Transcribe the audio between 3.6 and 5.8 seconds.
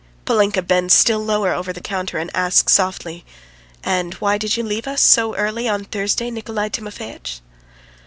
"And why did you leave us so early